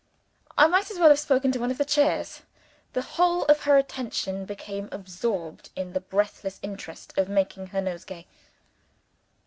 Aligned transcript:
I 0.57 0.65
might 0.65 0.89
as 0.89 0.97
well 0.97 1.09
have 1.09 1.19
spoken 1.19 1.51
to 1.51 1.59
one 1.59 1.69
of 1.69 1.77
the 1.77 1.85
chairs. 1.85 2.41
The 2.93 3.03
whole 3.03 3.45
of 3.45 3.65
her 3.65 3.77
attention 3.77 4.45
became 4.45 4.89
absorbed 4.91 5.69
in 5.75 5.93
the 5.93 6.01
breathless 6.01 6.59
interest 6.63 7.15
of 7.19 7.29
making 7.29 7.67
her 7.67 7.81
nosegay. 7.81 8.25